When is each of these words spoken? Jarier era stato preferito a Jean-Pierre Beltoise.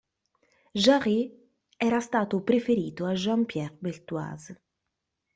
Jarier 0.73 1.27
era 1.77 1.99
stato 1.99 2.41
preferito 2.41 3.05
a 3.05 3.13
Jean-Pierre 3.13 3.75
Beltoise. 3.77 4.59